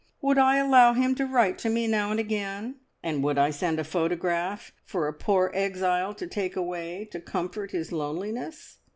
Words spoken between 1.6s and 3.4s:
me now and again, and would